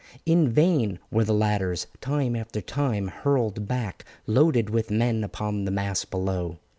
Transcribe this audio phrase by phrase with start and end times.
[0.25, 5.69] In vain were the ladders, time after time, hurled back loaded with men upon the
[5.69, 6.57] mass below.